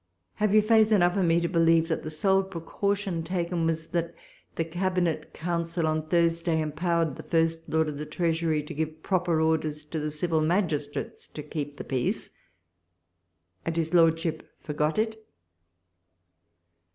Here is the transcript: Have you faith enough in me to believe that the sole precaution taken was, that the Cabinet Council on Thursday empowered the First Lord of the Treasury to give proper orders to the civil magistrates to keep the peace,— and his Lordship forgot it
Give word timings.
Have 0.37 0.55
you 0.55 0.63
faith 0.63 0.91
enough 0.91 1.15
in 1.15 1.27
me 1.27 1.39
to 1.41 1.47
believe 1.47 1.87
that 1.87 2.01
the 2.01 2.09
sole 2.09 2.41
precaution 2.41 3.21
taken 3.21 3.67
was, 3.67 3.85
that 3.89 4.15
the 4.55 4.65
Cabinet 4.65 5.31
Council 5.31 5.85
on 5.85 6.07
Thursday 6.07 6.59
empowered 6.59 7.17
the 7.17 7.21
First 7.21 7.69
Lord 7.69 7.87
of 7.87 7.99
the 7.99 8.05
Treasury 8.07 8.63
to 8.63 8.73
give 8.73 9.03
proper 9.03 9.39
orders 9.39 9.83
to 9.83 9.99
the 9.99 10.09
civil 10.09 10.41
magistrates 10.41 11.27
to 11.27 11.43
keep 11.43 11.77
the 11.77 11.83
peace,— 11.83 12.31
and 13.67 13.77
his 13.77 13.93
Lordship 13.93 14.41
forgot 14.63 14.97
it 14.97 15.23